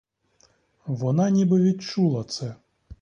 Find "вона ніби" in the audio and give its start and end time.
0.85-1.61